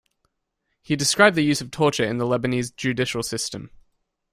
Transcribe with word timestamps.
He 0.81 0.95
described 0.95 1.35
the 1.35 1.43
use 1.43 1.61
of 1.61 1.69
torture 1.69 2.03
in 2.03 2.17
the 2.17 2.25
Lebanese 2.25 2.75
judicial 2.75 3.21
system. 3.21 3.69